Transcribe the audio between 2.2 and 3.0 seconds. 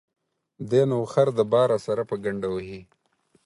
گڼده وهي.